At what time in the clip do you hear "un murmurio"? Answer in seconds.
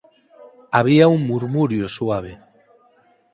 1.15-1.85